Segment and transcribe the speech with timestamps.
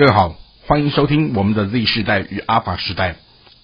[0.00, 0.34] 各位好，
[0.66, 3.16] 欢迎收听我们的 Z 世代与阿法时代，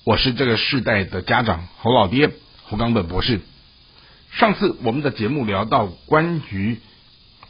[0.05, 2.29] 我是这个世代的家长侯老爹
[2.65, 3.41] 侯刚本博士。
[4.33, 6.77] 上次我们的节目聊到关于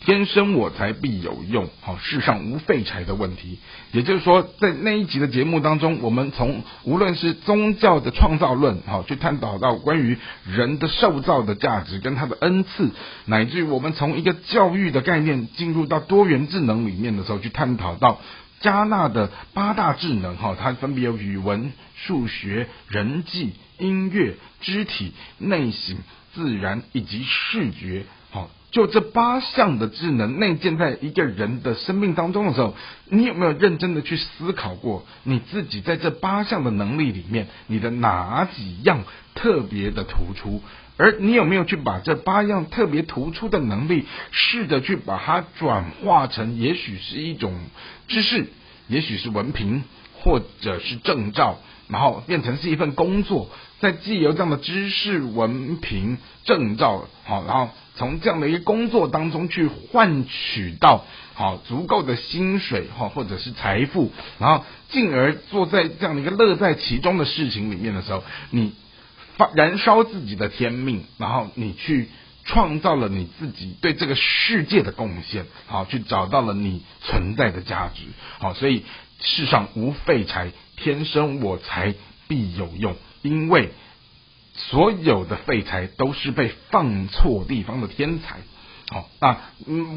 [0.05, 3.59] 天生我材必有用，好世上无废柴的问题，
[3.91, 12.91] 也就是说，在那一集的节目当中，我们从无论是宗教的创造论，好去探讨到关于人的受造的价值跟他的恩赐，
[13.25, 18.21] 乃至于我们从一个教育的概念进入到多元智能里面的时候，去探讨到。
[18.67, 25.97] 加纳的八大智能，哈，它分别有语文、数学、人际、音乐、肢体、内省、
[26.35, 28.05] 自然以及视觉，
[28.37, 32.75] 好，就这八项的智能内建在一个人的生命当中的时候，
[33.09, 39.05] 你有没有认真的去思考过，你自己在这八项的能力里面，你的哪几样
[39.35, 40.61] 特别的突出？
[40.99, 47.55] 而你有没有去把这八样特别突出的能力，试着去把它转化成，也许是一种
[48.09, 48.49] 知识，
[48.87, 49.83] 也许是文凭，
[50.21, 51.59] 或者是证照，
[51.89, 53.49] 然后变成是一份工作，
[53.81, 68.75] 在既有这样的知识、文凭、证照，好，然后从这样的一个工作当中去换取到好足够的薪水，哈，或者是财富，然后进而做在这样的一个乐在其中的事情里面的时候，你。
[69.39, 72.09] 发燃烧自己的天命，然后你去
[72.47, 78.05] 创造了你自己对这个世界的贡献，好，去找到了你存在的价值，
[78.39, 78.85] 好，所以
[79.21, 81.95] 世上无废柴，天生我材
[82.29, 83.73] 必有用，因为
[84.57, 88.39] 所有的废材都是被放错地方的天才。
[88.89, 89.41] 好，那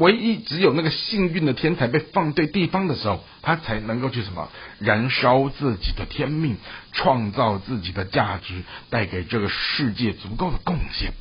[0.00, 4.50] 唯一只有那个幸运的天才被放对地方的时候，他才能够去什么
[4.80, 6.56] 燃烧自己的天命，
[6.92, 11.12] 创造自己的价值，带给这个世界足够的贡献。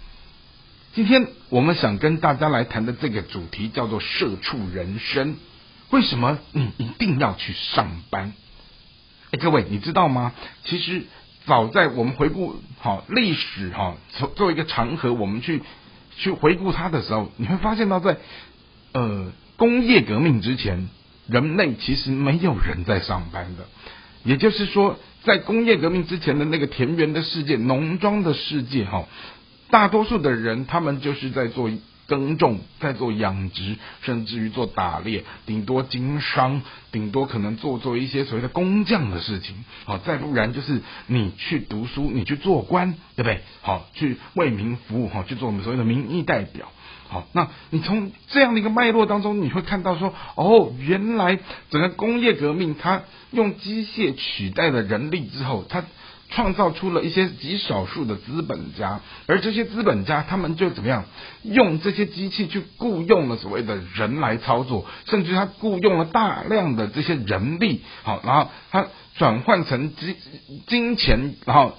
[0.95, 5.37] 今天我们想跟大家来谈的这个主题叫做“社畜人生”。
[5.91, 8.33] 为什么你一定要去上班？
[9.29, 10.33] 哎，各位，你知道吗？
[10.65, 11.03] 其实
[11.49, 15.61] 早在我们回顾好历史哈，作作为一个长河，我们去。
[16.21, 18.17] 去回顾它的时候，你会发现到在
[18.91, 20.89] 呃工业革命之前，
[21.29, 23.63] 人类其实没有人在上班的。
[24.25, 29.05] 也就是说，在工业革命之前的那个田园的世界、农庄的世界，哈，
[29.69, 31.71] 大多数的人他们就是在做。
[32.09, 36.61] 耕种，在做养殖，甚至于做打猎，顶多经商，
[36.91, 39.63] 顶多可能做做一些所谓的工匠的事情。
[39.85, 43.41] 好，再不然就是你去读书，你去做官，对不对？
[43.61, 46.71] 好，去为民服务，好，去做我们所谓的民意代表。
[47.07, 51.39] 好，那你从这样的一个脉络当中，你会看到说，哦，原来
[51.69, 55.85] 整个工业革命，它用机械取代了人力之后，它。
[56.29, 61.05] 创造出了一些极少数的资本家，而这些资本家他们就怎么样？
[61.43, 68.87] 用这些机器去雇佣了所谓的人来操作，甚至他雇佣了大量的这些人力，好，然后他
[69.19, 70.15] 转换成金
[70.65, 71.77] 金钱，然后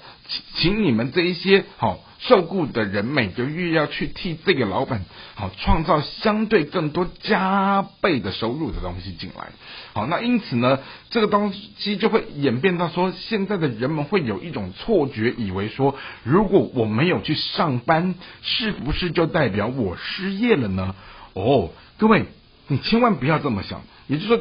[0.55, 1.99] 请你们这一些好。
[2.21, 9.47] 受雇的人每个月要去替这个老板好创造相对更多加倍的收入的东西进来，
[9.93, 10.77] 好，那因此呢，
[11.09, 18.13] 这个东西就会演变到说，现在的人们会有一种错觉，以为说，如果我没有去上班，
[18.43, 20.93] 是不是就代表我失业了呢？
[21.33, 22.25] 哦，各位，
[22.67, 24.39] 你千万不要这么想，也就是说，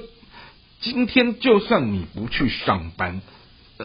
[0.80, 3.20] 今天就算你不去上班。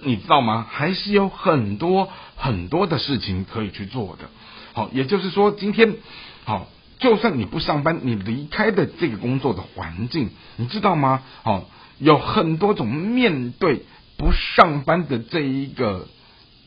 [0.03, 0.67] 你知道吗？
[0.69, 4.25] 还是有很多很多的事情可以去做的。
[4.73, 5.95] 好，也就是说，今天
[6.43, 6.67] 好，
[6.99, 11.23] 就算你不上班，你离开的这个工作的环境，你知道吗？
[11.43, 13.85] 好，有很多种面对
[14.17, 16.09] 不上班的这一个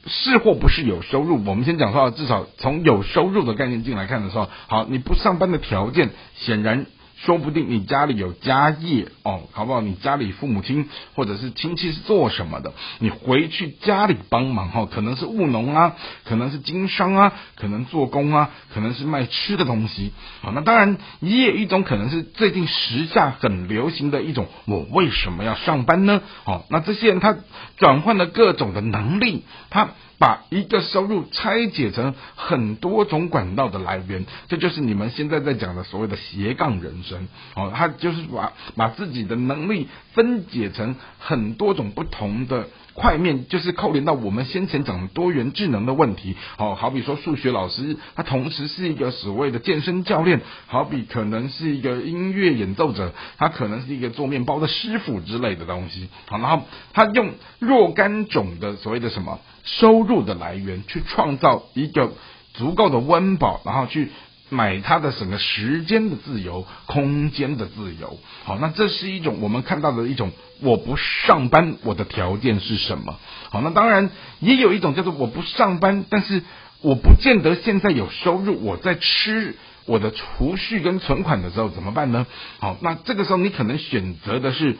[0.06, 1.44] 是或不是有收入。
[1.44, 6.86] 我们先讲说，至少从有收入的概念进来看的时候，好，你不上班的条件显然。
[7.24, 9.80] 说不定你家里有家业哦，好不好？
[9.80, 12.72] 你家里父母亲或者是亲戚是做什么的？
[13.00, 20.12] 你回去家里帮忙哈，可能是务农啊，可能是经商啊，可能做工啊，可能是卖吃的东西。
[20.42, 26.22] 好，那当然也有一种可能是最近时下很流行的一种，我为什么要上班呢？
[26.44, 27.36] 哦，那这些人他
[27.78, 29.88] 转换了各种的能力，他。
[30.20, 37.28] 把一个收入拆解成很多种管道的来源，这就是你们现在在讲的所谓的斜杠人神。
[37.56, 42.68] 哦，他就是把把自己的能力分解成很多种不同的。
[42.98, 62.10] 块面就是扣连到我们先前讲的多元智能的问题，好好比说数学老师，他同时是一个所谓的健身教练，好比可能是一个音乐演奏者，他可能是一个做面包的师傅之类的东西，好，然后他用若干种的所谓的什么收入的来源去创造一个
[62.54, 64.08] 足够的温饱，然后去
[64.50, 68.18] 买他的什么时间的自由、空间的自由。
[68.44, 73.18] 好，那这是一种我们看到的一种，我不上班，我的条件是什么？
[73.50, 74.10] 好，那当然
[74.40, 76.42] 也有一种叫做我不上班，但是
[76.82, 79.56] 我不见得现在有收入，我在吃
[79.86, 82.26] 我的储蓄跟存款的时候怎么办呢？
[82.58, 84.76] 好，那这个时候你可能选择的是。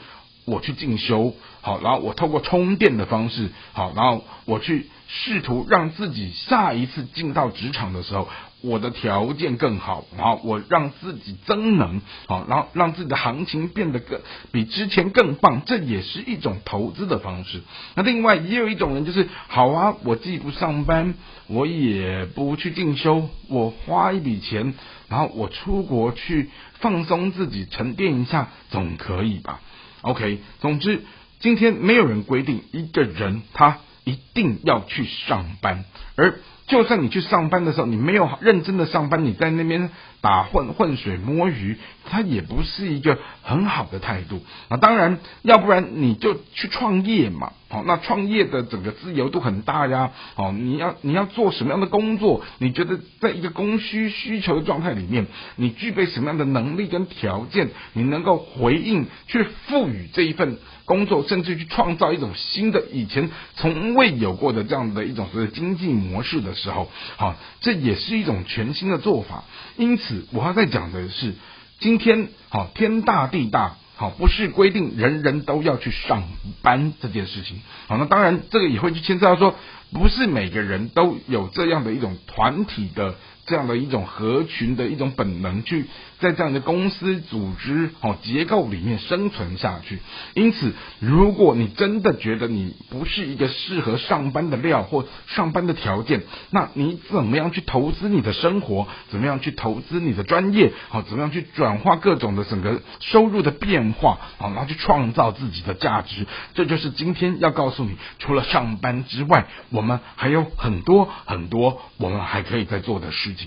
[0.51, 8.27] 我去进修，好，然后我透过充电的方式，好，然后我去试图让自己下一次进到职场的时候，
[8.61, 14.21] 我的条件更好，然后我让自己增能，好，然后让自己的行情变得更
[14.51, 17.63] 比之前更棒，这也是一种投资的方式。
[17.95, 21.15] 那另外也有一种人就是，好啊，我既不上班，
[21.47, 24.75] 我也不去进修，我花一笔钱，
[25.09, 26.51] 然后我出国去
[26.81, 29.61] 放松自己，沉淀一下，总可以吧
[30.01, 31.05] ？OK，总之，
[31.39, 35.85] 今天没有人规定一个人他一定要去上班，
[36.17, 36.41] 而。
[36.69, 44.77] 就算你去上班的时候，你没有认真的上班，你在那边打混混水摸鱼，它也不是一个很好的态度啊。
[44.77, 47.53] 当然，要不然你就去创业嘛。
[47.71, 50.11] 好，那创业的整个自由度很大呀。
[50.37, 52.43] 哦，你要你要做什么样的工作？
[52.59, 55.27] 你觉得在一个供需需求的状态里面，
[55.57, 60.59] 你具备什么样的能力跟条件，你能够回应去赋予这一份？
[60.87, 69.45] 工作，甚至去创造一种新的、以前从未有过的这样的一种所谓经济模式的时候，好，这也是一种全新的做法。
[69.77, 71.35] 因此，我要再讲的是，
[71.81, 76.25] 今天好天大地大，好不是规定人人都要去上
[76.61, 77.63] 班这件事情。
[77.87, 79.55] 好，那当然这个也会去牵涉到说，
[79.93, 83.15] 不是每个人都有这样的一种团体的。
[83.49, 85.87] 这样的一种合群的一种本能，去
[86.21, 90.01] 在这样的公司组织哦结构里面生存下去。
[90.35, 98.87] 因此，如果你真的觉得你不是一个适合上班的料或上班的条件，那你怎么样去投资你的生活？
[99.09, 100.73] 怎么样去投资你的专业？
[100.91, 104.19] 好，怎么样去转化各种的整个收入的变化？
[104.37, 106.27] 好，然后去创造自己的价值。
[106.53, 113.38] 这就是今天要告诉你，除了上班之外，我们还有很多很多我们还可以在做的事。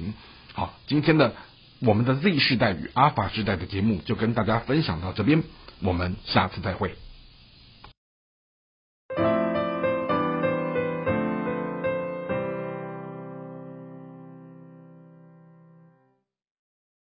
[0.54, 1.34] 好，今天的
[1.80, 5.44] 我们的 Z 世代与阿法世代的节目就跟大家分享到这边，
[5.82, 6.96] 我们下次再会。